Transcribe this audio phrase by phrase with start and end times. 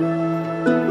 [0.00, 0.87] Música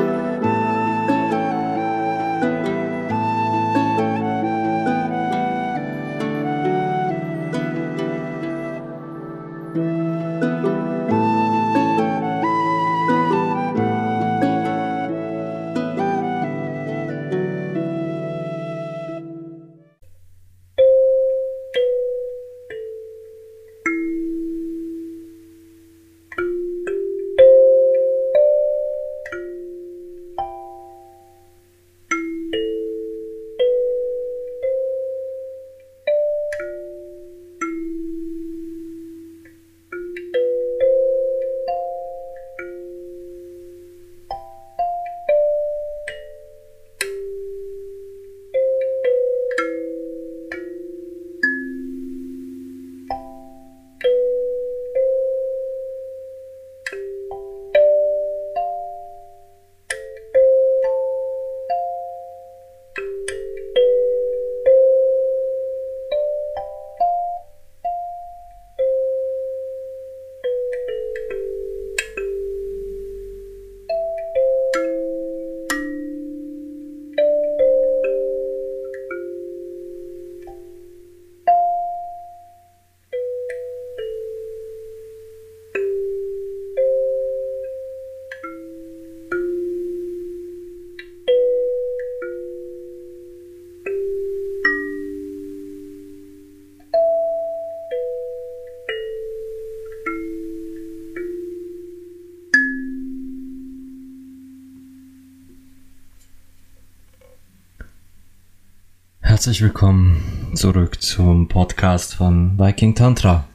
[109.48, 113.48] Herzlich willkommen zurück zum Podcast von Viking Tantra.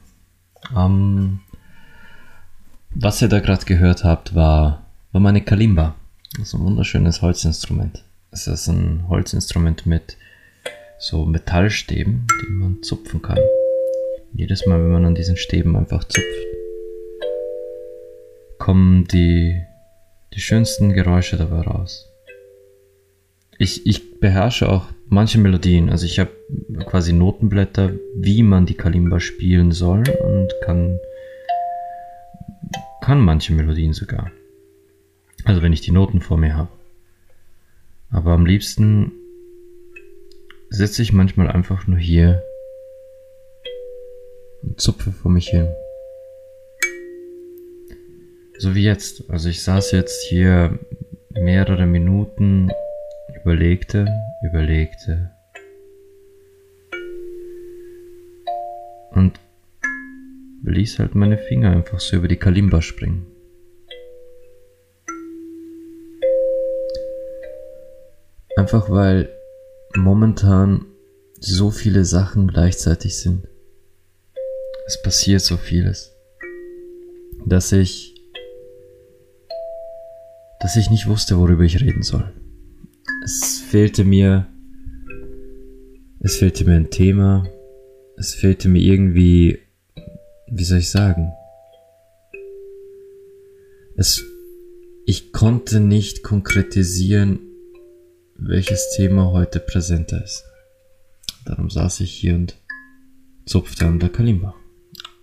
[0.74, 1.40] Ähm,
[2.94, 5.94] was ihr da gerade gehört habt, war, war meine Kalimba.
[6.38, 8.06] Das ist ein wunderschönes Holzinstrument.
[8.30, 10.16] Es ist ein Holzinstrument mit
[10.98, 13.40] so Metallstäben, die man zupfen kann.
[14.32, 16.26] Jedes Mal, wenn man an diesen Stäben einfach zupft,
[18.56, 19.60] kommen die,
[20.32, 22.08] die schönsten Geräusche dabei raus.
[23.58, 25.90] Ich, ich beherrsche auch manche Melodien.
[25.90, 26.30] Also ich habe
[26.86, 30.98] quasi Notenblätter, wie man die Kalimba spielen soll und kann,
[33.00, 34.30] kann manche Melodien sogar.
[35.44, 36.68] Also wenn ich die Noten vor mir habe.
[38.10, 39.12] Aber am liebsten
[40.70, 42.42] sitze ich manchmal einfach nur hier
[44.62, 45.68] und zupfe vor mich hin.
[48.58, 49.28] So wie jetzt.
[49.28, 50.78] Also ich saß jetzt hier
[51.30, 52.70] mehrere Minuten
[53.42, 54.06] überlegte,
[54.42, 55.30] überlegte
[59.10, 59.40] und
[60.62, 63.26] ließ halt meine Finger einfach so über die Kalimba springen.
[68.56, 69.28] Einfach weil
[69.96, 70.86] momentan
[71.40, 73.48] so viele Sachen gleichzeitig sind.
[74.86, 76.14] Es passiert so vieles,
[77.44, 78.14] dass ich,
[80.60, 82.32] dass ich nicht wusste, worüber ich reden soll
[83.24, 84.46] es fehlte mir,
[86.20, 87.48] es fehlte mir ein Thema,
[88.16, 89.60] es fehlte mir irgendwie,
[90.48, 91.32] wie soll ich sagen,
[93.96, 94.24] es,
[95.06, 97.38] ich konnte nicht konkretisieren,
[98.36, 100.44] welches Thema heute präsenter ist.
[101.44, 102.56] Darum saß ich hier und
[103.46, 104.54] zupfte an der Kalimba.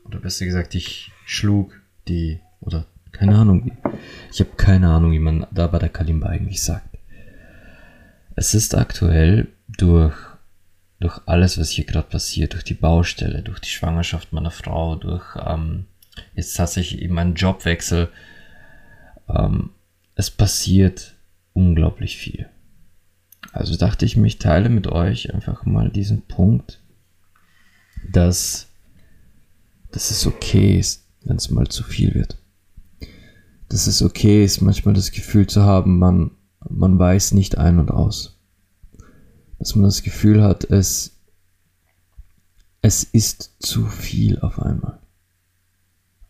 [0.05, 3.71] Oder besser gesagt, ich schlug die, oder keine Ahnung,
[4.31, 6.98] ich habe keine Ahnung, wie man da bei der Kalimba eigentlich sagt.
[8.39, 10.16] Es ist aktuell durch,
[11.01, 15.25] durch alles, was hier gerade passiert, durch die Baustelle, durch die Schwangerschaft meiner Frau, durch
[15.45, 15.88] ähm,
[16.35, 18.07] jetzt tatsächlich eben einen Jobwechsel,
[19.27, 19.72] ähm,
[20.16, 21.16] es passiert
[21.51, 22.47] unglaublich viel.
[23.51, 26.79] Also dachte ich mich, teile mit euch einfach mal diesen Punkt,
[28.09, 28.69] dass,
[29.91, 32.38] dass es okay ist, wenn es mal zu viel wird.
[33.67, 36.31] Dass es okay ist, manchmal das Gefühl zu haben, man
[36.67, 38.38] man weiß nicht ein und aus.
[39.57, 41.17] Dass man das Gefühl hat, es,
[42.81, 45.00] es ist zu viel auf einmal.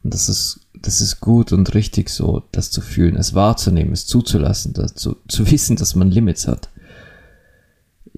[0.03, 4.07] Und das ist, das ist gut und richtig so, das zu fühlen, es wahrzunehmen, es
[4.07, 6.69] zuzulassen, dazu, zu wissen, dass man Limits hat.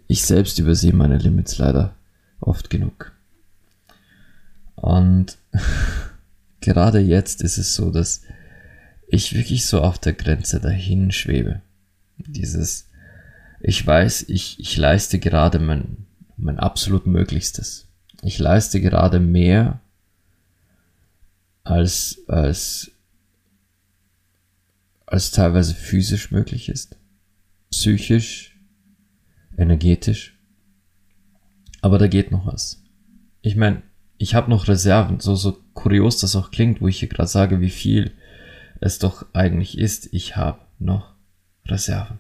[0.08, 1.96] Ich selbst übersehe meine Limits leider
[2.40, 3.12] oft genug.
[4.76, 5.38] Und
[6.62, 8.22] gerade jetzt ist es so, dass
[9.08, 11.62] ich wirklich so auf der Grenze dahin schwebe.
[12.28, 12.90] Dieses,
[13.60, 16.06] ich weiß, ich, ich leiste gerade mein,
[16.38, 17.88] mein absolut Möglichstes.
[18.24, 19.82] Ich leiste gerade mehr
[21.64, 22.92] als, als,
[25.06, 26.98] als teilweise physisch möglich ist,
[27.70, 28.58] psychisch,
[29.58, 30.38] energetisch.
[31.82, 32.84] Aber da geht noch was.
[33.42, 33.82] Ich meine,
[34.18, 37.60] ich habe noch Reserven, so, so kurios das auch klingt, wo ich hier gerade sage,
[37.60, 38.12] wie viel
[38.80, 40.14] es doch eigentlich ist.
[40.14, 41.16] Ich habe noch
[41.66, 42.20] Reserven.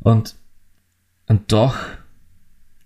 [0.00, 0.36] Und,
[1.26, 1.76] und doch,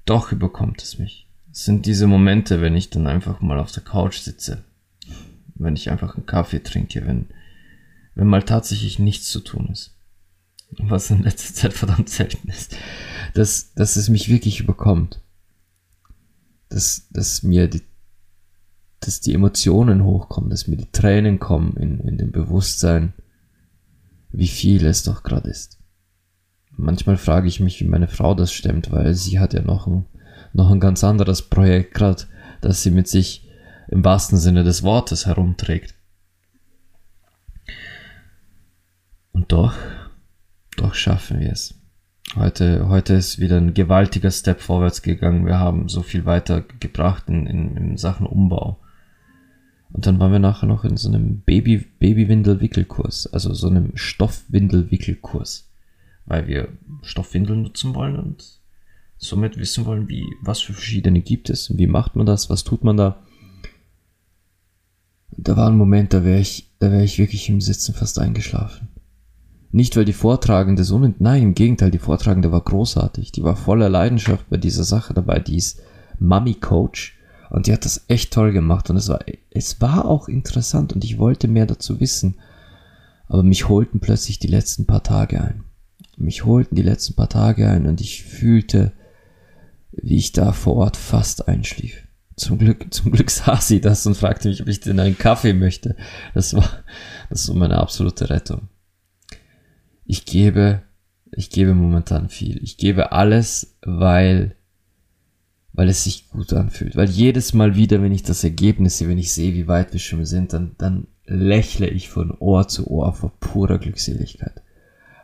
[0.05, 1.29] doch überkommt es mich.
[1.53, 4.65] Es sind diese Momente, wenn ich dann einfach mal auf der Couch sitze,
[5.55, 7.29] wenn ich einfach einen Kaffee trinke, wenn,
[8.15, 9.95] wenn mal tatsächlich nichts zu tun ist.
[10.79, 12.77] Was in letzter Zeit verdammt selten ist.
[13.35, 15.21] Dass, dass es mich wirklich überkommt.
[16.71, 17.83] Dass, dass mir die,
[19.01, 23.13] dass die Emotionen hochkommen, dass mir die Tränen kommen in, in dem Bewusstsein,
[24.33, 25.79] wie viel es doch gerade ist.
[26.77, 30.07] Manchmal frage ich mich, wie meine Frau das stemmt, weil sie hat ja noch ein,
[30.53, 32.25] noch ein ganz anderes Projekt gerade,
[32.61, 33.49] das sie mit sich
[33.89, 35.95] im wahrsten Sinne des Wortes herumträgt.
[39.33, 39.75] Und doch,
[40.77, 41.75] doch schaffen wir es.
[42.35, 45.45] Heute, heute ist wieder ein gewaltiger Step vorwärts gegangen.
[45.45, 48.82] Wir haben so viel weiter gebracht in, in, in Sachen Umbau.
[49.93, 55.69] Und dann waren wir nachher noch in so einem Baby, Babywindel-Wickelkurs, also so einem Stoffwindel-Wickelkurs,
[56.25, 56.69] weil wir
[57.03, 58.61] Stoffwindeln nutzen wollen und
[59.19, 62.85] somit wissen wollen, wie, was für verschiedene gibt es, wie macht man das, was tut
[62.85, 63.23] man da.
[65.37, 68.89] Da war ein Moment, da wäre ich, da wäre ich wirklich im Sitzen fast eingeschlafen.
[69.71, 73.33] Nicht, weil die Vortragende so, nein, im Gegenteil, die Vortragende war großartig.
[73.33, 75.39] Die war voller Leidenschaft bei dieser Sache dabei.
[75.39, 75.81] Die ist
[76.19, 77.19] Mummy Coach
[77.53, 79.21] und die hat das echt toll gemacht und es war,
[79.51, 82.37] es war auch interessant und ich wollte mehr dazu wissen.
[83.29, 85.65] Aber mich holten plötzlich die letzten paar Tage ein.
[86.17, 88.93] Mich holten die letzten paar Tage ein und ich fühlte,
[89.93, 92.07] wie ich da vor Ort fast einschlief.
[92.37, 95.55] Zum Glück, zum Glück sah sie das und fragte mich, ob ich denn einen Kaffee
[95.55, 95.97] möchte.
[96.35, 96.69] Das war,
[97.31, 98.69] das war meine absolute Rettung
[100.05, 100.83] ich gebe,
[101.35, 102.63] ich gebe momentan viel.
[102.63, 104.57] Ich gebe alles, weil,
[105.73, 106.97] weil es sich gut anfühlt.
[106.97, 110.01] Weil jedes Mal wieder, wenn ich das Ergebnis sehe, wenn ich sehe, wie weit wir
[110.01, 114.63] schon sind, dann, dann lächle ich von Ohr zu Ohr vor purer Glückseligkeit.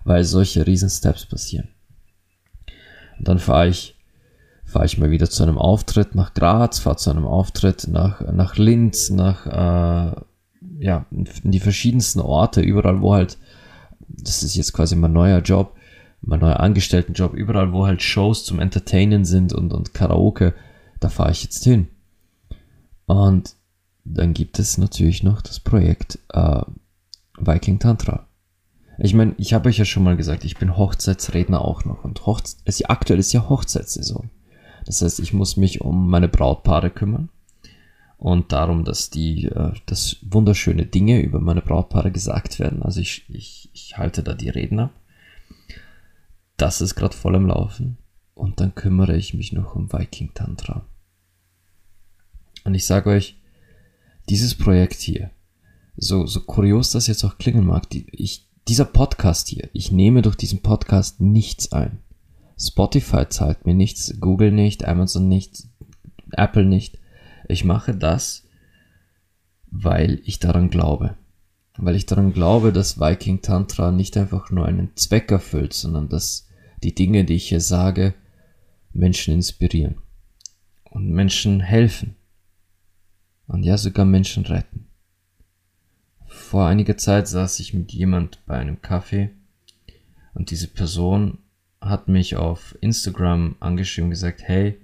[0.05, 1.69] Weil solche Riesensteps passieren.
[3.19, 3.97] Und dann fahre ich,
[4.65, 8.57] fahre ich mal wieder zu einem Auftritt nach Graz, fahre zu einem Auftritt nach, nach
[8.57, 10.21] Linz, nach, äh,
[10.81, 13.39] ja, in die verschiedensten Orte, überall, wo halt
[14.09, 15.75] das ist jetzt quasi mein neuer Job,
[16.21, 20.55] mein neuer Angestelltenjob, überall, wo halt Shows zum Entertainen sind und, und Karaoke,
[21.01, 21.89] da fahre ich jetzt hin.
[23.07, 23.55] Und
[24.05, 26.63] dann gibt es natürlich noch das Projekt äh,
[27.39, 28.27] Viking Tantra.
[28.99, 32.27] Ich meine, ich habe euch ja schon mal gesagt, ich bin Hochzeitsredner auch noch und
[32.27, 34.31] Hochze es, aktuell ist ja Hochzeitssaison.
[34.87, 37.29] Das heißt, ich muss mich um meine Brautpaare kümmern
[38.17, 42.83] und darum, dass die, äh, dass wunderschöne Dinge über meine Brautpaare gesagt werden.
[42.83, 44.91] Also ich, ich, ich halte da die Reden ab.
[46.59, 47.99] Das ist gerade voll am Laufen.
[48.35, 50.85] Und dann kümmere ich mich noch um Viking Tantra.
[52.65, 53.41] Und ich sage euch,
[54.29, 55.31] dieses Projekt hier,
[55.97, 60.21] so, so kurios das jetzt auch klingen mag, die, ich, dieser Podcast hier, ich nehme
[60.21, 62.01] durch diesen Podcast nichts ein.
[62.59, 65.65] Spotify zahlt mir nichts, Google nicht, Amazon nicht,
[66.33, 66.99] Apple nicht.
[67.47, 68.45] Ich mache das,
[69.71, 71.17] weil ich daran glaube.
[71.77, 76.48] Weil ich daran glaube, dass Viking Tantra nicht einfach nur einen Zweck erfüllt, sondern dass
[76.83, 78.15] die Dinge, die ich hier sage,
[78.93, 79.97] Menschen inspirieren
[80.85, 82.17] und Menschen helfen
[83.47, 84.87] und ja sogar Menschen retten.
[86.27, 89.31] Vor einiger Zeit saß ich mit jemand bei einem Kaffee
[90.35, 91.39] und diese Person
[91.81, 94.81] hat mich auf Instagram angeschrieben und gesagt, hey,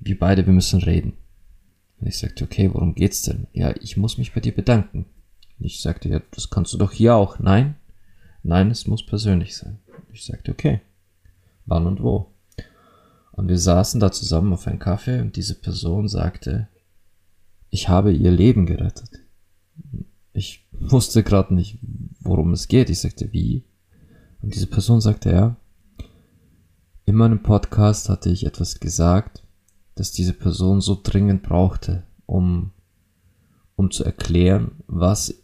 [0.00, 1.14] wir beide, wir müssen reden.
[1.98, 3.46] Und ich sagte, okay, worum geht's denn?
[3.52, 5.06] Ja, ich muss mich bei dir bedanken.
[5.58, 7.38] Und ich sagte, ja, das kannst du doch hier auch.
[7.38, 7.76] Nein,
[8.42, 9.78] nein, es muss persönlich sein.
[10.12, 10.80] Ich sagte, okay,
[11.66, 12.32] wann und wo?
[13.32, 16.68] Und wir saßen da zusammen auf einen Kaffee und diese Person sagte,
[17.68, 19.10] ich habe ihr Leben gerettet.
[20.32, 21.78] Ich wusste gerade nicht,
[22.20, 22.88] worum es geht.
[22.88, 23.64] Ich sagte, wie?
[24.40, 25.56] Und diese Person sagte, ja,
[27.04, 29.44] in meinem Podcast hatte ich etwas gesagt,
[29.94, 32.72] das diese Person so dringend brauchte, um,
[33.76, 35.34] um zu erklären, was,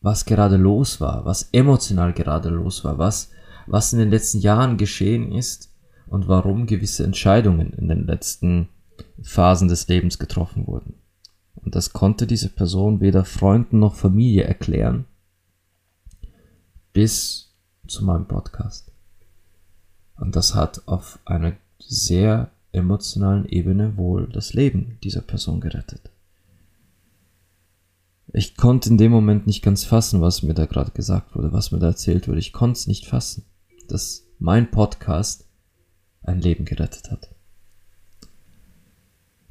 [0.00, 3.30] was gerade los war, was emotional gerade los war, was,
[3.66, 5.72] was in den letzten Jahren geschehen ist
[6.06, 8.68] und warum gewisse Entscheidungen in den letzten
[9.22, 10.94] Phasen des Lebens getroffen wurden.
[11.54, 15.06] Und das konnte diese Person weder Freunden noch Familie erklären,
[16.92, 17.54] bis
[17.88, 18.92] zu meinem Podcast.
[20.16, 26.10] Und das hat auf eine sehr emotionalen Ebene wohl das Leben dieser Person gerettet.
[28.32, 31.72] ich konnte in dem Moment nicht ganz fassen, was mir da gerade gesagt wurde, was
[31.72, 32.38] mir da erzählt wurde.
[32.38, 33.44] Ich konnte es nicht fassen,
[33.92, 35.48] dass mein Podcast
[36.22, 37.34] ein Leben gerettet hat.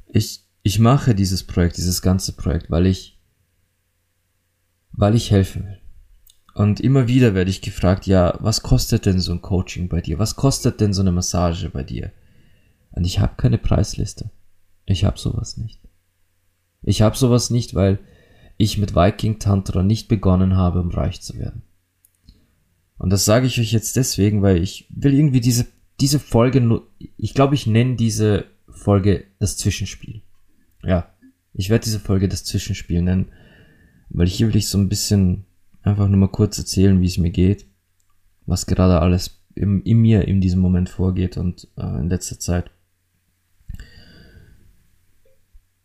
[0.06, 3.18] Ich, ich mache dieses Projekt, dieses ganze Projekt, weil ich,
[4.92, 5.80] weil ich helfen will.
[6.54, 10.18] Und immer wieder werde ich gefragt, ja, was kostet denn so ein Coaching bei dir?
[10.18, 12.12] Was kostet denn so eine Massage bei dir?
[12.92, 14.30] Und ich habe keine Preisliste.
[14.86, 15.80] Ich habe sowas nicht.
[16.82, 17.98] Ich habe sowas nicht, weil
[18.56, 21.62] ich mit Viking Tantra nicht begonnen habe, um reich zu werden.
[22.98, 25.66] Und das sage ich euch jetzt deswegen, weil ich will irgendwie diese,
[26.00, 26.82] diese Folge,
[27.16, 30.22] ich glaube, ich nenne diese Folge das Zwischenspiel.
[30.82, 31.10] Ja,
[31.52, 33.28] ich werde diese Folge das Zwischenspiel nennen,
[34.08, 35.44] weil hier will ich so ein bisschen
[35.82, 37.66] einfach nur mal kurz erzählen, wie es mir geht,
[38.46, 42.70] was gerade alles in, in mir in diesem Moment vorgeht und äh, in letzter Zeit.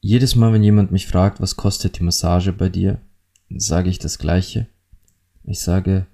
[0.02, 3.00] Jedes Mal, wenn jemand mich fragt, was kostet die Massage bei dir,
[3.50, 4.68] sage ich das Gleiche.
[5.44, 6.08] Ich sage,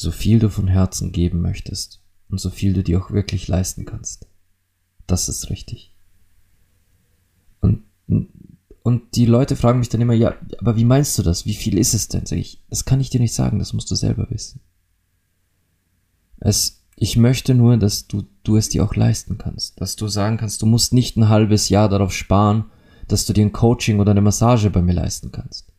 [0.00, 3.84] so viel du von Herzen geben möchtest und so viel du dir auch wirklich leisten
[3.84, 4.26] kannst.
[5.06, 5.94] Das ist richtig.
[7.60, 7.82] Und,
[8.82, 11.44] und die Leute fragen mich dann immer, ja, aber wie meinst du das?
[11.44, 12.24] Wie viel ist es denn?
[12.24, 14.60] Sag ich, das kann ich dir nicht sagen, das musst du selber wissen.
[16.38, 19.82] Es, ich möchte nur, dass du, du es dir auch leisten kannst.
[19.82, 22.64] Dass du sagen kannst, du musst nicht ein halbes Jahr darauf sparen,
[23.06, 25.74] dass du dir ein Coaching oder eine Massage bei mir leisten kannst.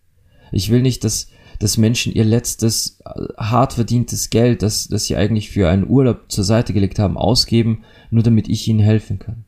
[0.51, 1.27] Ich will nicht, dass,
[1.61, 6.31] dass Menschen ihr letztes äh, hart verdientes Geld, das, das sie eigentlich für einen Urlaub
[6.31, 9.45] zur Seite gelegt haben, ausgeben, nur damit ich ihnen helfen kann.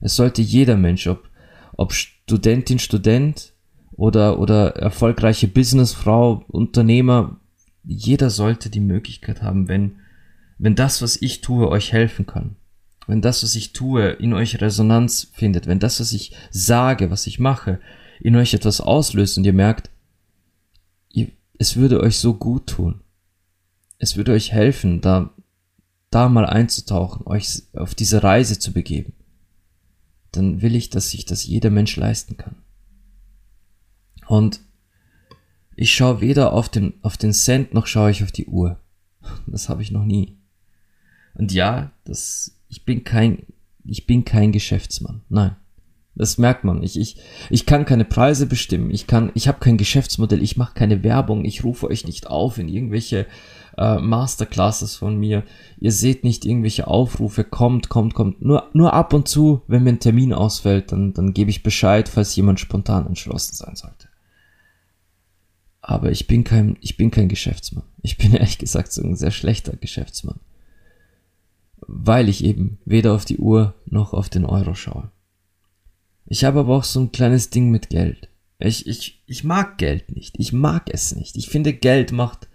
[0.00, 1.28] Es sollte jeder Mensch, ob,
[1.76, 3.54] ob Studentin, Student
[3.92, 7.40] oder, oder erfolgreiche Businessfrau, Unternehmer,
[7.84, 9.96] jeder sollte die Möglichkeit haben, wenn,
[10.58, 12.56] wenn das, was ich tue, euch helfen kann
[13.06, 17.26] wenn das, was ich tue, in euch Resonanz findet, wenn das, was ich sage, was
[17.26, 17.80] ich mache,
[18.20, 19.90] in euch etwas auslöst und ihr merkt,
[21.58, 23.00] es würde euch so gut tun.
[23.98, 25.30] Es würde euch helfen, da,
[26.10, 29.14] da mal einzutauchen, euch auf diese Reise zu begeben.
[30.32, 32.56] Dann will ich, dass sich das jeder Mensch leisten kann.
[34.26, 34.60] Und
[35.76, 38.78] ich schaue weder auf den, auf den Cent noch schaue ich auf die Uhr.
[39.46, 40.38] Das habe ich noch nie.
[41.34, 43.46] Und ja, das ich bin kein,
[43.84, 45.22] ich bin kein Geschäftsmann.
[45.28, 45.56] Nein.
[46.16, 46.82] Das merkt man.
[46.82, 47.16] Ich, ich,
[47.50, 48.90] ich kann keine Preise bestimmen.
[48.90, 50.42] Ich kann, ich habe kein Geschäftsmodell.
[50.42, 51.44] Ich mache keine Werbung.
[51.44, 53.26] Ich rufe euch nicht auf in irgendwelche
[53.76, 55.44] äh, Masterclasses von mir.
[55.78, 57.44] Ihr seht nicht irgendwelche Aufrufe.
[57.44, 58.42] Kommt, kommt, kommt.
[58.42, 62.08] Nur, nur ab und zu, wenn mir ein Termin ausfällt, dann, dann gebe ich Bescheid,
[62.08, 64.08] falls jemand spontan entschlossen sein sollte.
[65.82, 67.84] Aber ich bin kein, ich bin kein Geschäftsmann.
[68.02, 70.40] Ich bin ehrlich gesagt so ein sehr schlechter Geschäftsmann
[71.86, 75.10] weil ich eben weder auf die Uhr noch auf den Euro schaue.
[76.26, 78.28] Ich habe aber auch so ein kleines Ding mit Geld.
[78.58, 80.34] Ich, ich, ich mag Geld nicht.
[80.38, 81.36] Ich mag es nicht.
[81.36, 82.48] Ich finde, Geld macht,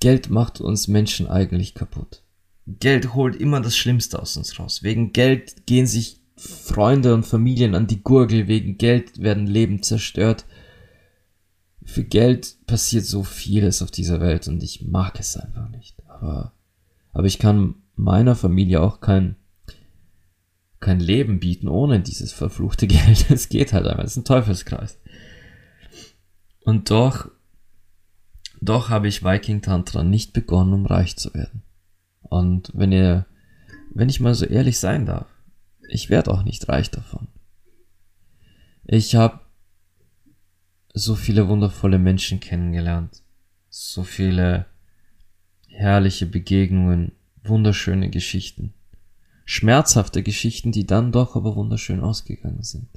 [0.00, 2.22] Geld macht uns Menschen eigentlich kaputt.
[2.66, 4.82] Geld holt immer das Schlimmste aus uns raus.
[4.82, 8.48] Wegen Geld gehen sich Freunde und Familien an die Gurgel.
[8.48, 10.44] Wegen Geld werden Leben zerstört.
[11.84, 15.94] Für Geld passiert so vieles auf dieser Welt und ich mag es einfach nicht.
[16.08, 16.52] Aber,
[17.12, 19.36] aber ich kann meiner Familie auch kein,
[20.86, 23.28] kein Leben bieten ohne dieses verfluchte Geld.
[23.28, 24.04] Es geht halt einfach.
[24.04, 25.00] Es ist ein Teufelskreis.
[26.60, 27.28] Und doch,
[28.60, 31.62] doch habe ich Viking Tantra nicht begonnen, um reich zu werden.
[32.20, 33.26] Und wenn ihr,
[33.90, 35.26] wenn ich mal so ehrlich sein darf,
[35.88, 37.26] ich werde auch nicht reich davon.
[38.84, 39.40] Ich habe
[40.94, 43.22] so viele wundervolle Menschen kennengelernt,
[43.68, 44.66] so viele
[45.66, 47.10] herrliche Begegnungen
[47.42, 48.72] wunderschöne Geschichten.
[49.46, 52.88] Schmerzhafte Geschichten, die dann doch aber wunderschön ausgegangen sind.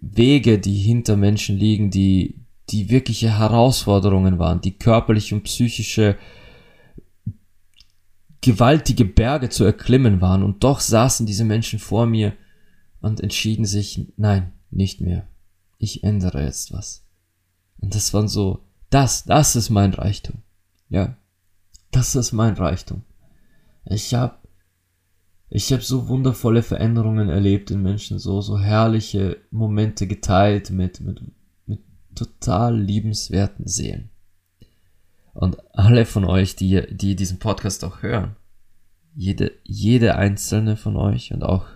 [0.00, 2.40] Wege, die hinter Menschen liegen, die,
[2.70, 6.16] die wirkliche Herausforderungen waren, die körperliche und psychische
[8.40, 12.32] gewaltige Berge zu erklimmen waren und doch saßen diese Menschen vor mir
[13.00, 15.26] und entschieden sich, nein, nicht mehr.
[15.78, 17.04] Ich ändere jetzt was.
[17.80, 20.42] Und das waren so, das, das ist mein Reichtum.
[20.88, 21.16] Ja,
[21.90, 23.02] das ist mein Reichtum.
[23.84, 24.41] Ich hab,
[25.54, 31.20] ich hab so wundervolle Veränderungen erlebt in Menschen, so, so herrliche Momente geteilt mit, mit,
[31.66, 31.80] mit
[32.14, 34.08] total liebenswerten Seelen.
[35.34, 38.36] Und alle von euch, die, die diesen Podcast auch hören,
[39.14, 41.66] jede, jede einzelne von euch und auch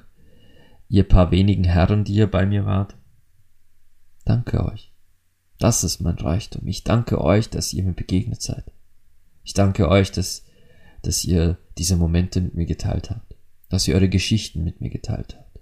[0.89, 2.97] ihr paar wenigen Herren, die ihr bei mir wart,
[4.25, 4.91] danke euch.
[5.59, 6.67] Das ist mein Reichtum.
[6.67, 8.73] Ich danke euch, dass ihr mir begegnet seid.
[9.45, 10.47] Ich danke euch, dass,
[11.03, 13.26] dass ihr diese Momente mit mir geteilt habt,
[13.69, 15.61] dass ihr eure Geschichten mit mir geteilt habt,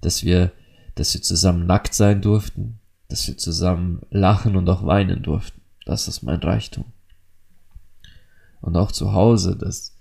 [0.00, 0.52] dass wir,
[0.94, 5.60] dass wir zusammen nackt sein durften, dass wir zusammen lachen und auch weinen durften.
[5.84, 6.84] Das ist mein Reichtum.
[8.60, 9.98] Und auch zu Hause, dass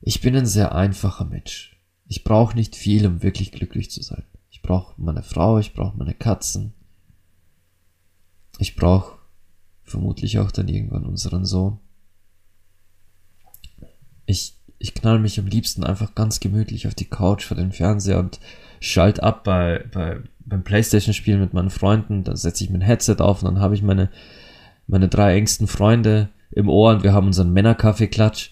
[0.00, 1.76] ich bin ein sehr einfacher Mensch.
[2.06, 4.24] Ich brauche nicht viel, um wirklich glücklich zu sein.
[4.50, 6.74] Ich brauche meine Frau, ich brauche meine Katzen.
[8.58, 9.18] Ich brauche
[9.84, 11.78] vermutlich auch dann irgendwann unseren Sohn.
[14.26, 18.18] Ich, ich knall mich am liebsten einfach ganz gemütlich auf die Couch vor den Fernseher
[18.18, 18.40] und
[18.80, 22.24] schalt ab bei, bei, beim Playstation-Spielen mit meinen Freunden.
[22.24, 24.08] Da setze ich mein Headset auf und dann habe ich meine,
[24.86, 28.50] meine drei engsten Freunde im Ohr und wir haben unseren Männerkaffee-Klatsch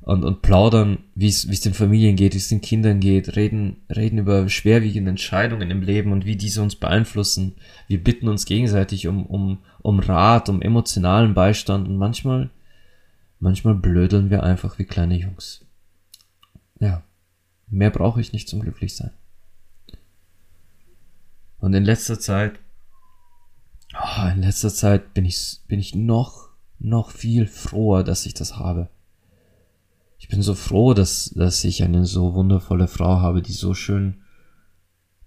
[0.00, 3.36] und, und plaudern, wie es wie es den Familien geht, wie es den Kindern geht,
[3.36, 7.52] reden, reden über schwerwiegende Entscheidungen im Leben und wie diese uns beeinflussen.
[7.86, 12.48] Wir bitten uns gegenseitig um, um, um Rat, um emotionalen Beistand und manchmal,
[13.40, 15.64] manchmal blödeln wir einfach wie kleine Jungs.
[16.78, 17.02] Ja,
[17.66, 19.10] mehr brauche ich nicht zum Glücklichsein.
[21.58, 22.58] Und in letzter Zeit,
[23.94, 28.56] oh, in letzter Zeit bin ich, bin ich noch, noch viel froher, dass ich das
[28.56, 28.88] habe
[30.20, 34.20] ich bin so froh, dass, dass ich eine so wundervolle Frau habe, die so schön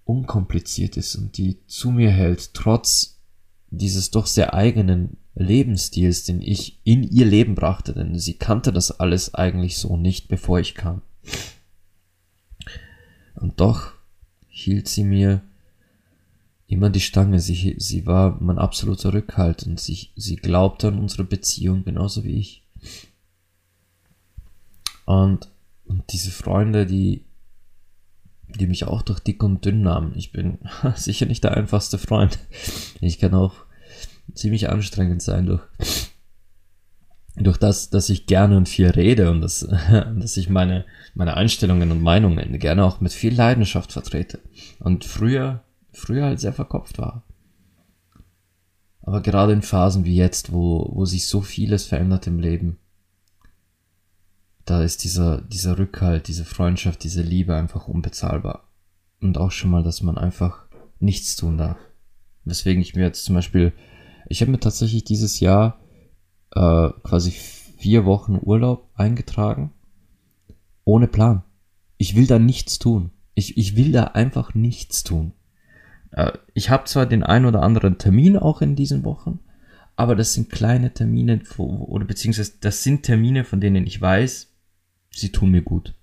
[0.04, 3.13] unkompliziert ist und die zu mir hält, trotz
[3.76, 9.00] dieses doch sehr eigenen Lebensstils, den ich in ihr Leben brachte, denn sie kannte das
[9.00, 11.02] alles eigentlich so nicht, bevor ich kam.
[13.34, 13.92] Und doch
[14.48, 15.42] hielt sie mir
[16.66, 17.40] immer die Stange.
[17.40, 22.38] Sie, sie war mein absoluter Rückhalt und sie, sie glaubte an unsere Beziehung genauso wie
[22.38, 22.62] ich.
[25.04, 25.48] Und,
[25.84, 27.24] und diese Freunde, die,
[28.48, 30.12] die mich auch durch dick und dünn nahmen.
[30.16, 30.58] Ich bin
[30.94, 32.38] sicher nicht der einfachste Freund.
[33.00, 33.63] Ich kann auch
[34.32, 35.62] ziemlich anstrengend sein durch,
[37.36, 41.90] durch das, dass ich gerne und viel rede und dass, dass ich meine, meine Einstellungen
[41.90, 44.40] und Meinungen gerne auch mit viel Leidenschaft vertrete.
[44.78, 45.62] Und früher,
[45.92, 47.24] früher halt sehr verkopft war.
[49.02, 52.78] Aber gerade in Phasen wie jetzt, wo, wo sich so vieles verändert im Leben,
[54.64, 58.68] da ist dieser, dieser Rückhalt, diese Freundschaft, diese Liebe einfach unbezahlbar.
[59.20, 60.66] Und auch schon mal, dass man einfach
[61.00, 61.76] nichts tun darf.
[62.44, 63.72] Weswegen ich mir jetzt zum Beispiel,
[64.26, 65.80] ich habe mir tatsächlich dieses Jahr
[66.54, 69.72] äh, quasi vier Wochen Urlaub eingetragen,
[70.84, 71.42] ohne Plan.
[71.98, 73.10] Ich will da nichts tun.
[73.34, 75.32] Ich, ich will da einfach nichts tun.
[76.12, 79.40] Äh, ich habe zwar den ein oder anderen Termin auch in diesen Wochen,
[79.96, 84.52] aber das sind kleine Termine, oder beziehungsweise das sind Termine, von denen ich weiß,
[85.10, 85.94] sie tun mir gut.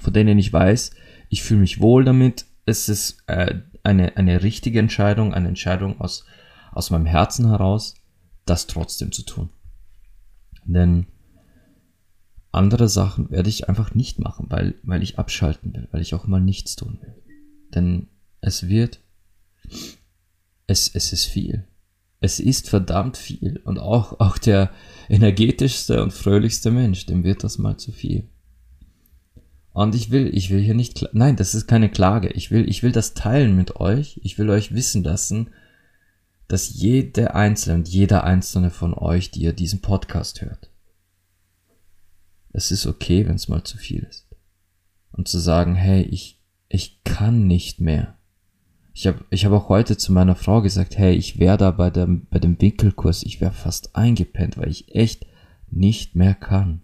[0.00, 0.92] Von denen ich weiß,
[1.28, 2.46] ich fühle mich wohl damit.
[2.66, 6.24] Es ist äh, eine, eine richtige Entscheidung, eine Entscheidung aus,
[6.72, 7.94] aus meinem Herzen heraus,
[8.46, 9.50] das trotzdem zu tun.
[10.64, 11.06] Denn
[12.52, 16.26] andere Sachen werde ich einfach nicht machen, weil, weil ich abschalten will, weil ich auch
[16.26, 17.14] mal nichts tun will.
[17.74, 18.08] Denn
[18.40, 19.00] es wird,
[20.66, 21.66] es, es ist viel.
[22.20, 23.60] Es ist verdammt viel.
[23.64, 24.70] Und auch, auch der
[25.08, 28.28] energetischste und fröhlichste Mensch, dem wird das mal zu viel.
[29.72, 32.28] Und ich will, ich will hier nicht, nein, das ist keine Klage.
[32.30, 34.20] Ich will, ich will das teilen mit euch.
[34.24, 35.50] Ich will euch wissen lassen,
[36.50, 40.68] dass jede einzelne und jeder einzelne von euch, die ihr diesen Podcast hört,
[42.52, 44.26] es ist okay, wenn es mal zu viel ist.
[45.12, 48.18] Und zu sagen, hey, ich, ich kann nicht mehr.
[48.92, 51.88] Ich habe ich hab auch heute zu meiner Frau gesagt, hey, ich wäre da bei
[51.88, 55.26] dem, bei dem Winkelkurs, ich wäre fast eingepennt, weil ich echt
[55.70, 56.82] nicht mehr kann.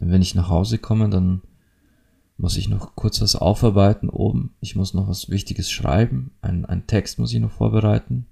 [0.00, 1.42] Und wenn ich nach Hause komme, dann
[2.38, 4.54] muss ich noch kurz was aufarbeiten oben.
[4.60, 6.30] Ich muss noch was Wichtiges schreiben.
[6.40, 8.26] Ein, ein Text muss ich noch vorbereiten.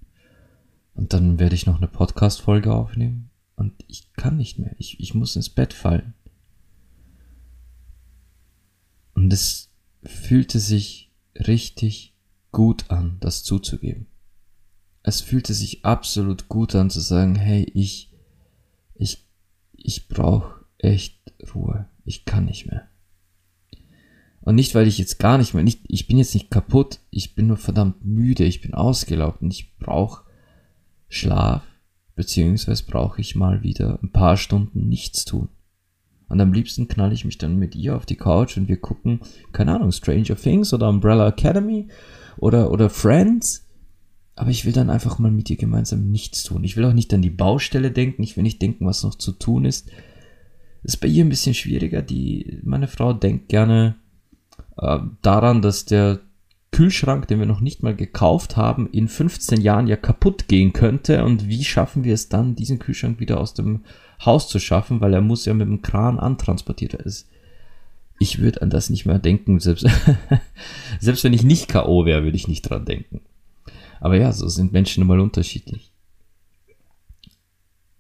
[0.95, 3.31] Und dann werde ich noch eine Podcast-Folge aufnehmen.
[3.57, 4.75] Und ich kann nicht mehr.
[4.79, 6.15] Ich, ich muss ins Bett fallen.
[9.13, 9.71] Und es
[10.05, 12.15] fühlte sich richtig
[12.53, 14.07] gut an, das zuzugeben.
[15.03, 18.13] Es fühlte sich absolut gut an zu sagen, hey, ich,
[18.95, 19.27] ich,
[19.73, 21.19] ich brauche echt
[21.55, 21.89] Ruhe.
[22.05, 22.89] Ich kann nicht mehr.
[24.47, 27.35] Und nicht, weil ich jetzt gar nicht mehr, nicht, ich bin jetzt nicht kaputt, ich
[27.35, 30.23] bin nur verdammt müde, ich bin ausgelaugt und ich brauche
[31.09, 31.65] Schlaf,
[32.15, 35.49] beziehungsweise brauche ich mal wieder ein paar Stunden nichts tun.
[36.29, 39.19] Und am liebsten knall ich mich dann mit ihr auf die Couch und wir gucken,
[39.51, 41.89] keine Ahnung, Stranger Things oder Umbrella Academy
[42.37, 43.67] oder, oder Friends.
[44.37, 46.63] Aber ich will dann einfach mal mit ihr gemeinsam nichts tun.
[46.63, 48.23] Ich will auch nicht an die Baustelle denken.
[48.23, 49.89] Ich will nicht denken, was noch zu tun ist.
[50.85, 52.01] Das ist bei ihr ein bisschen schwieriger.
[52.01, 53.97] Die, meine Frau denkt gerne
[54.79, 56.21] äh, daran, dass der
[56.73, 61.25] Kühlschrank, den wir noch nicht mal gekauft haben, in 15 Jahren ja kaputt gehen könnte.
[61.25, 63.85] Und wie schaffen wir es dann, diesen Kühlschrank wieder aus dem
[64.25, 67.13] Haus zu schaffen, weil er muss ja mit dem Kran antransportiert werden.
[68.19, 69.87] Ich würde an das nicht mehr denken, selbst,
[71.01, 72.05] selbst wenn ich nicht K.O.
[72.07, 73.21] wäre, würde ich nicht dran denken.
[74.01, 75.93] Aber ja, so sind Menschen immer unterschiedlich.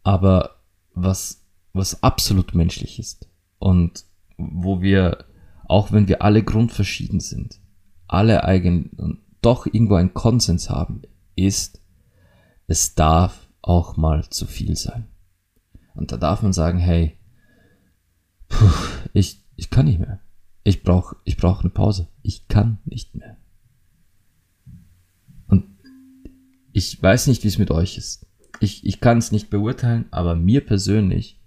[0.02, 0.56] Aber
[0.94, 4.04] was, was absolut menschlich ist und
[4.38, 5.24] wo wir,
[5.68, 7.60] auch wenn wir alle grundverschieden sind,
[8.06, 11.02] alle eigen, doch irgendwo einen Konsens haben,
[11.34, 11.80] ist,
[12.66, 15.06] es darf auch mal zu viel sein.
[15.94, 17.16] Und da darf man sagen, hey,
[18.48, 18.70] puh,
[19.12, 20.20] ich, ich kann nicht mehr.
[20.62, 22.08] Ich brauche ich brauch eine Pause.
[22.22, 23.36] Ich kann nicht mehr.
[25.48, 25.64] Und
[26.72, 28.26] ich weiß nicht, wie es mit euch ist.
[28.60, 31.40] Ich, ich kann es nicht beurteilen, aber mir persönlich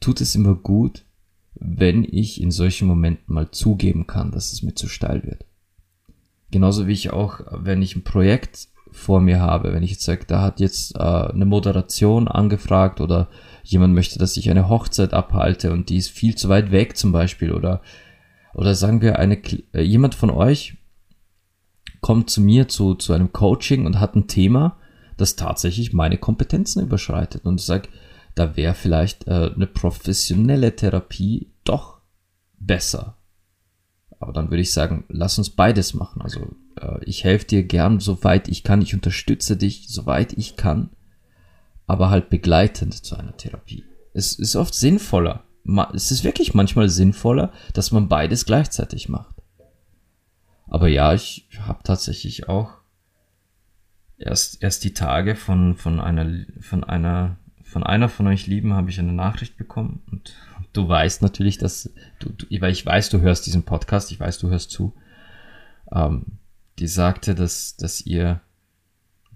[0.00, 1.04] tut es immer gut,
[1.54, 5.44] wenn ich in solchen Momenten mal zugeben kann, dass es mir zu steil wird.
[6.50, 10.24] Genauso wie ich auch, wenn ich ein Projekt vor mir habe, wenn ich jetzt sage,
[10.26, 13.28] da hat jetzt äh, eine Moderation angefragt oder
[13.62, 17.12] jemand möchte, dass ich eine Hochzeit abhalte und die ist viel zu weit weg zum
[17.12, 17.82] Beispiel oder
[18.52, 19.40] oder sagen wir eine
[19.72, 20.76] äh, jemand von euch
[22.00, 24.76] kommt zu mir zu zu einem Coaching und hat ein Thema,
[25.16, 27.88] das tatsächlich meine Kompetenzen überschreitet und sage,
[28.40, 32.00] da wäre vielleicht äh, eine professionelle Therapie doch
[32.58, 33.18] besser.
[34.18, 36.22] Aber dann würde ich sagen, lass uns beides machen.
[36.22, 38.80] Also äh, ich helfe dir gern, soweit ich kann.
[38.80, 40.88] Ich unterstütze dich, soweit ich kann.
[41.86, 43.84] Aber halt begleitend zu einer Therapie.
[44.14, 45.44] Es ist oft sinnvoller.
[45.92, 49.36] Es ist wirklich manchmal sinnvoller, dass man beides gleichzeitig macht.
[50.66, 52.80] Aber ja, ich habe tatsächlich auch
[54.20, 57.36] erst, erst die Tage von, von einer, von einer,
[57.70, 60.34] von einer von euch Lieben habe ich eine Nachricht bekommen und
[60.72, 64.38] du weißt natürlich, dass du, du, weil ich weiß, du hörst diesen Podcast, ich weiß,
[64.38, 64.92] du hörst zu.
[65.92, 66.26] Ähm,
[66.78, 68.40] die sagte, dass, dass ihr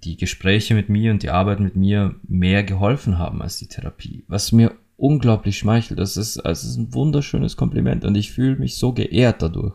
[0.03, 4.25] die Gespräche mit mir und die Arbeit mit mir mehr geholfen haben als die Therapie.
[4.27, 5.99] Was mir unglaublich schmeichelt.
[5.99, 9.75] Das ist, also ist ein wunderschönes Kompliment und ich fühle mich so geehrt dadurch.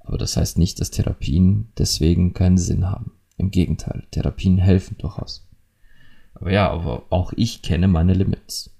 [0.00, 3.12] Aber das heißt nicht, dass Therapien deswegen keinen Sinn haben.
[3.36, 5.45] Im Gegenteil, Therapien helfen durchaus.
[6.36, 8.70] Aber ja, aber auch ich kenne meine Limits.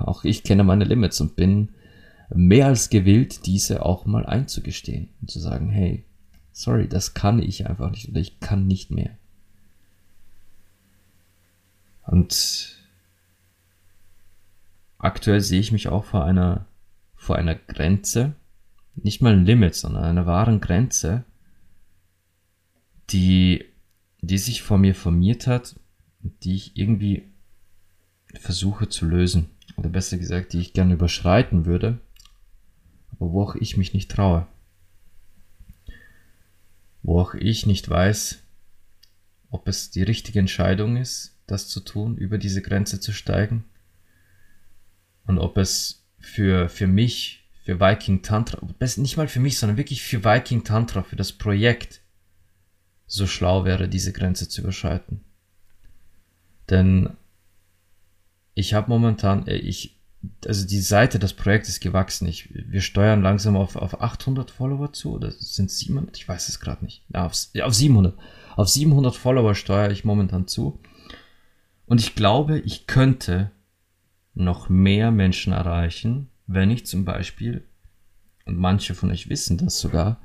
[0.00, 1.70] Auch ich kenne meine Limits und bin
[2.34, 6.04] mehr als gewillt, diese auch mal einzugestehen und zu sagen, hey,
[6.52, 9.16] sorry, das kann ich einfach nicht oder ich kann nicht mehr.
[12.02, 12.76] Und
[14.98, 16.66] aktuell sehe ich mich auch vor einer,
[17.14, 18.34] vor einer Grenze,
[18.96, 21.24] nicht mal ein Limit, sondern einer wahren Grenze,
[23.10, 23.64] die,
[24.20, 25.76] die sich vor mir formiert hat,
[26.42, 27.30] die ich irgendwie
[28.34, 32.00] versuche zu lösen oder besser gesagt, die ich gerne überschreiten würde,
[33.12, 34.46] aber wo auch ich mich nicht traue.
[37.02, 38.42] Wo auch ich nicht weiß,
[39.50, 43.64] ob es die richtige Entscheidung ist, das zu tun, über diese Grenze zu steigen.
[45.26, 48.60] Und ob es für, für mich, für Viking Tantra,
[48.96, 52.00] nicht mal für mich, sondern wirklich für Viking Tantra, für das Projekt,
[53.06, 55.20] so schlau wäre, diese Grenze zu überschreiten.
[56.70, 57.10] Denn
[58.54, 60.00] ich habe momentan, äh, ich,
[60.46, 62.26] also die Seite des Projekts ist gewachsen.
[62.26, 66.16] Ich, wir steuern langsam auf, auf 800 Follower zu oder sind 700?
[66.16, 67.04] Ich weiß es gerade nicht.
[67.12, 68.16] Ja, auf, auf 700.
[68.56, 70.80] Auf 700 Follower steuere ich momentan zu.
[71.86, 73.50] Und ich glaube, ich könnte
[74.34, 77.64] noch mehr Menschen erreichen, wenn ich zum Beispiel,
[78.44, 80.20] und manche von euch wissen das sogar,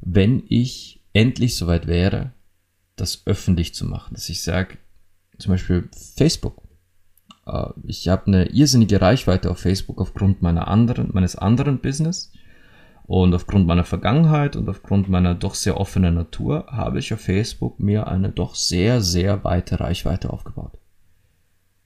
[0.00, 2.32] wenn ich endlich soweit wäre,
[2.96, 4.14] das öffentlich zu machen.
[4.14, 4.78] Dass ich sage,
[5.42, 6.62] zum Beispiel Facebook.
[7.46, 12.32] Äh, ich habe eine irrsinnige Reichweite auf Facebook aufgrund meiner anderen, meines anderen Business.
[13.04, 17.80] Und aufgrund meiner Vergangenheit und aufgrund meiner doch sehr offenen Natur habe ich auf Facebook
[17.80, 20.78] mir eine doch sehr, sehr weite Reichweite aufgebaut.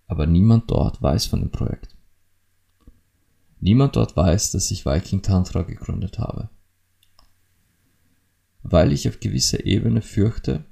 [0.07, 1.97] Aber niemand dort weiß von dem Projekt.
[3.61, 6.51] Niemand dort weiß, dass ich Viking Tantra gegründet habe.
[8.62, 10.64] Weil ich auf gewisser Ebene fürchte,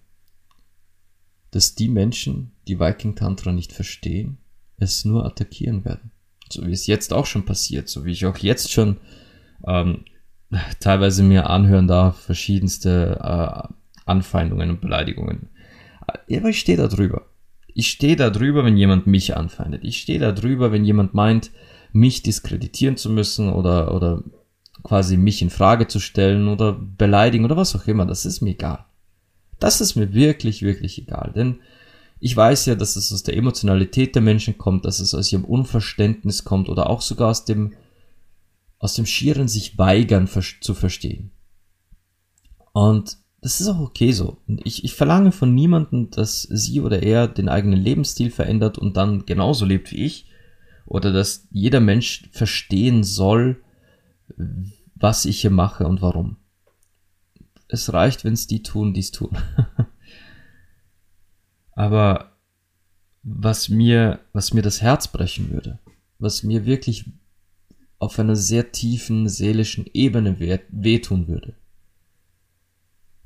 [1.50, 4.38] dass die Menschen, die Viking Tantra nicht verstehen,
[4.78, 6.10] es nur attackieren werden.
[6.50, 8.98] So wie es jetzt auch schon passiert, so wie ich auch jetzt schon
[9.66, 10.04] ähm,
[10.80, 13.74] teilweise mir anhören darf, verschiedenste äh,
[14.06, 15.48] Anfeindungen und Beleidigungen.
[16.06, 17.26] Aber ich stehe da drüber.
[17.66, 19.82] Ich stehe da drüber, wenn jemand mich anfeindet.
[19.84, 21.50] Ich stehe da drüber, wenn jemand meint,
[21.92, 24.22] mich diskreditieren zu müssen oder, oder
[24.82, 28.06] quasi mich in Frage zu stellen oder beleidigen oder was auch immer.
[28.06, 28.84] Das ist mir egal.
[29.58, 31.32] Das ist mir wirklich, wirklich egal.
[31.34, 31.60] Denn
[32.24, 35.44] ich weiß ja, dass es aus der Emotionalität der Menschen kommt, dass es aus ihrem
[35.44, 37.74] Unverständnis kommt oder auch sogar aus dem,
[38.78, 40.26] aus dem schieren sich weigern
[40.62, 41.32] zu verstehen.
[42.72, 44.38] Und das ist auch okay so.
[44.64, 49.26] Ich, ich verlange von niemandem, dass sie oder er den eigenen Lebensstil verändert und dann
[49.26, 50.24] genauso lebt wie ich.
[50.86, 53.62] Oder dass jeder Mensch verstehen soll,
[54.94, 56.38] was ich hier mache und warum.
[57.68, 59.36] Es reicht, wenn es die tun, die es tun.
[61.74, 62.32] Aber
[63.22, 65.78] was mir, was mir das Herz brechen würde,
[66.18, 67.06] was mir wirklich
[67.98, 71.56] auf einer sehr tiefen seelischen Ebene wehtun würde,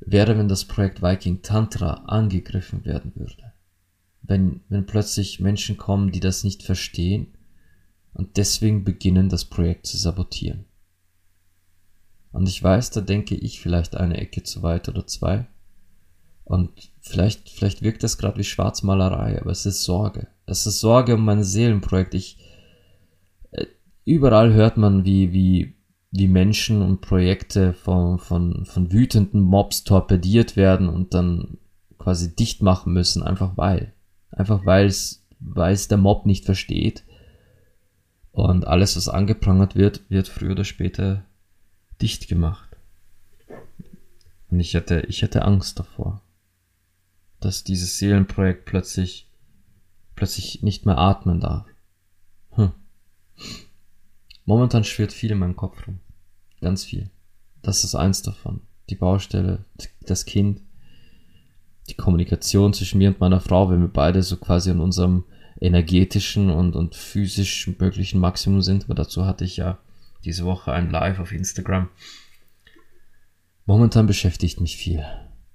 [0.00, 3.52] wäre, wenn das Projekt Viking Tantra angegriffen werden würde.
[4.22, 7.34] Wenn, wenn plötzlich Menschen kommen, die das nicht verstehen
[8.12, 10.64] und deswegen beginnen, das Projekt zu sabotieren.
[12.30, 15.46] Und ich weiß, da denke ich vielleicht eine Ecke zu weit oder zwei.
[16.48, 16.70] Und
[17.02, 20.28] vielleicht, vielleicht wirkt das gerade wie Schwarzmalerei, aber es ist Sorge.
[20.46, 22.14] Es ist Sorge um mein Seelenprojekt.
[22.14, 22.38] Ich,
[23.50, 23.66] äh,
[24.06, 25.74] überall hört man, wie, wie,
[26.10, 31.58] wie Menschen und Projekte von, von, von wütenden Mobs torpediert werden und dann
[31.98, 33.92] quasi dicht machen müssen, einfach weil.
[34.30, 35.22] Einfach weil es,
[35.88, 37.04] der Mob nicht versteht.
[38.32, 41.26] Und alles, was angeprangert wird, wird früher oder später
[42.00, 42.78] dicht gemacht.
[44.50, 46.22] Und ich hätte, ich hätte Angst davor,
[47.40, 49.28] dass dieses Seelenprojekt plötzlich,
[50.14, 51.66] plötzlich nicht mehr atmen darf.
[52.52, 52.72] Hm.
[54.44, 56.00] Momentan schwirrt viel in meinem Kopf rum.
[56.60, 57.10] Ganz viel.
[57.62, 58.60] Das ist eins davon.
[58.90, 59.64] Die Baustelle,
[60.00, 60.62] das Kind,
[61.88, 65.24] die Kommunikation zwischen mir und meiner Frau, wenn wir beide so quasi an unserem
[65.60, 68.84] energetischen und, und physisch möglichen Maximum sind.
[68.84, 69.78] Aber dazu hatte ich ja
[70.24, 71.88] diese Woche ein Live auf Instagram.
[73.66, 75.04] Momentan beschäftigt mich viel.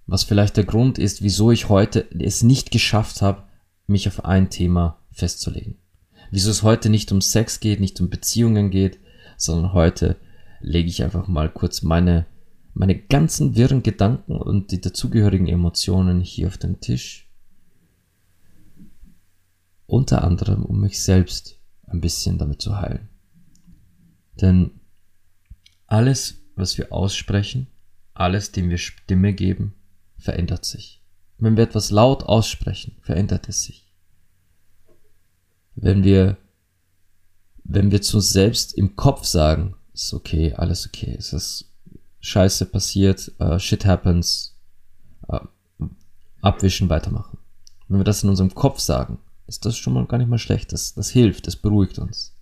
[0.06, 3.44] Was vielleicht der Grund ist, wieso ich heute es nicht geschafft habe,
[3.88, 5.78] mich auf ein Thema festzulegen.
[6.32, 9.00] Wieso es heute nicht um Sex geht, nicht um Beziehungen geht,
[9.38, 10.18] sondern heute
[10.60, 12.26] lege ich einfach mal kurz meine,
[12.74, 17.30] meine ganzen wirren Gedanken und die dazugehörigen Emotionen hier auf den Tisch.
[19.86, 23.10] Unter anderem, um mich selbst ein bisschen damit zu heilen.
[24.42, 24.72] Denn
[25.88, 27.68] alles, was wir aussprechen,
[28.14, 29.76] alles, dem wir Stimme geben,
[30.24, 31.02] verändert sich.
[31.38, 33.94] Wenn wir etwas laut aussprechen, verändert es sich.
[35.76, 36.38] Wenn wir,
[37.64, 41.70] wenn wir zu uns selbst im Kopf sagen, ist okay, alles okay, es ist
[42.20, 44.58] Scheiße passiert, uh, shit happens,
[45.28, 45.40] uh,
[46.42, 47.38] abwischen, weitermachen.
[47.88, 50.72] Wenn wir das in unserem Kopf sagen, ist das schon mal gar nicht mal schlecht,
[50.72, 52.34] das, das hilft, das beruhigt uns.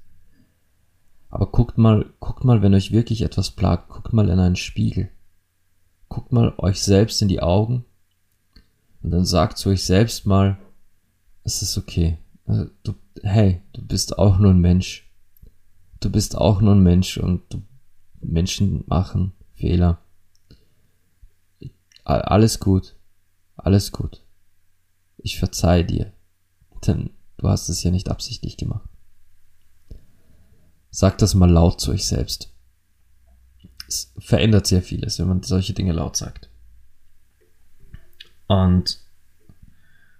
[1.29, 5.09] Aber guckt mal, guckt mal, wenn euch wirklich etwas plagt, guckt mal in einen Spiegel.
[6.11, 7.85] Guckt mal euch selbst in die Augen
[9.01, 10.57] und dann sagt zu euch selbst mal,
[11.45, 12.17] es ist okay.
[12.45, 15.09] Also, du, hey, du bist auch nur ein Mensch.
[16.01, 17.61] Du bist auch nur ein Mensch und du,
[18.19, 19.99] Menschen machen Fehler.
[22.03, 22.97] Alles gut.
[23.55, 24.21] Alles gut.
[25.15, 26.11] Ich verzeih dir.
[26.85, 28.89] Denn du hast es ja nicht absichtlich gemacht.
[30.89, 32.53] Sagt das mal laut zu euch selbst.
[33.91, 36.49] Es verändert sehr vieles, wenn man solche Dinge laut sagt.
[38.47, 39.01] Und,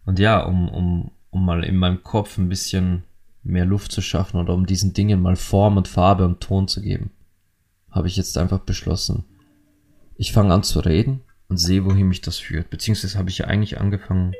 [0.05, 3.03] und ja, um, um, um mal in meinem Kopf ein bisschen
[3.43, 6.81] mehr Luft zu schaffen oder um diesen Dingen mal Form und Farbe und Ton zu
[6.81, 7.11] geben,
[7.89, 9.23] habe ich jetzt einfach beschlossen,
[10.17, 12.69] ich fange an zu reden und sehe, wohin mich das führt.
[12.69, 14.33] Beziehungsweise habe ich ja eigentlich angefangen,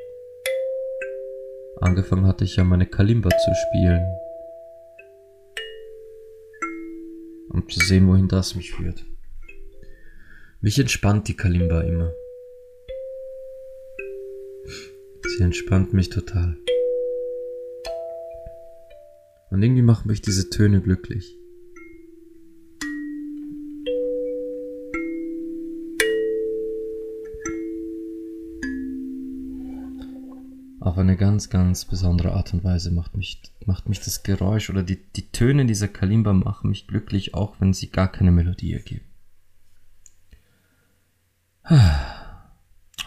[1.80, 4.04] angefangen hatte ich ja meine Kalimba zu spielen.
[7.52, 9.04] um zu sehen, wohin das mich führt.
[10.64, 12.12] Mich entspannt die Kalimba immer.
[15.36, 16.56] Sie entspannt mich total.
[19.50, 21.36] Und irgendwie machen mich diese Töne glücklich.
[30.78, 34.84] Auf eine ganz, ganz besondere Art und Weise macht mich, macht mich das Geräusch oder
[34.84, 39.11] die, die Töne dieser Kalimba machen mich glücklich, auch wenn sie gar keine Melodie ergeben.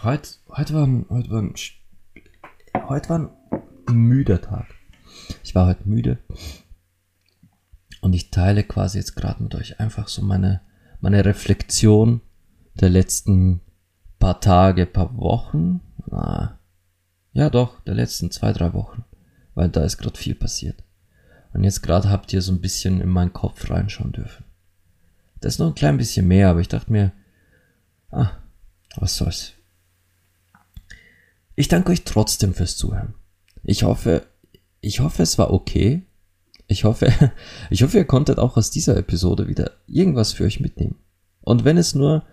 [0.06, 1.56] Heute, heute, war, ein, heute, war ein,
[2.88, 3.32] heute war
[3.88, 4.68] ein müder Tag.
[5.44, 6.20] Ich war heute müde
[8.02, 10.62] und ich teile quasi jetzt gerade mit euch einfach so meine,
[11.02, 12.22] meine Reflexion
[12.76, 13.62] der letzten
[14.20, 15.82] paar Tage, paar Wochen.
[16.06, 16.60] Na,
[17.34, 19.06] ja, doch, der letzten zwei, drei Wochen.
[19.56, 20.84] Weil da ist gerade viel passiert.
[21.52, 24.46] Und jetzt gerade habt ihr so ein bisschen in meinen Kopf reinschauen dürfen.
[25.42, 27.12] Das ist noch ein klein bisschen mehr, aber ich dachte mir,
[28.12, 28.34] ah,
[28.98, 29.55] was soll's.
[31.56, 33.16] Ich danke euch trotzdem fürs Zuhören.
[33.64, 34.26] Ich hoffe,
[34.82, 36.04] ich hoffe, es war okay.
[36.68, 37.12] Ich hoffe,
[37.70, 40.96] ich hoffe, ihr konntet auch aus dieser Episode wieder irgendwas für euch mitnehmen.
[41.42, 42.24] Und wenn es nur,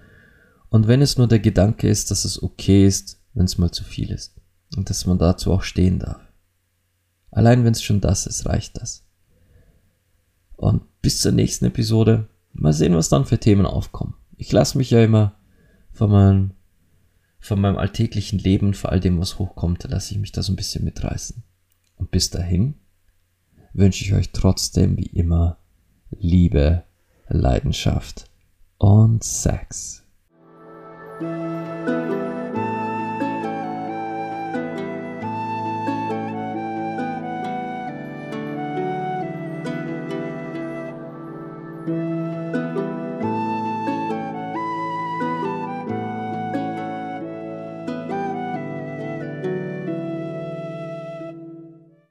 [0.68, 3.84] und wenn es nur der Gedanke ist, dass es okay ist, wenn es mal zu
[3.84, 4.34] viel ist.
[4.76, 6.20] Und dass man dazu auch stehen darf.
[7.30, 9.04] Allein wenn es schon das ist, reicht das.
[10.56, 14.14] Und bis zur nächsten Episode Mal sehen, was dann für Themen aufkommen.
[14.36, 15.34] Ich lasse mich ja immer
[15.92, 16.50] von meinem,
[17.42, 20.56] von meinem alltäglichen Leben, vor all dem, was hochkommt, lasse ich mich da so ein
[20.56, 21.42] bisschen mitreißen.
[21.96, 22.74] Und bis dahin
[23.72, 25.58] wünsche ich euch trotzdem wie immer
[26.10, 26.84] Liebe,
[27.28, 28.30] Leidenschaft
[28.78, 30.01] und Sex.